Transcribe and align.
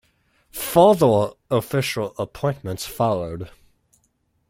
Further 0.49 1.33
official 1.51 2.15
appointments 2.17 2.87
followed. 2.87 3.51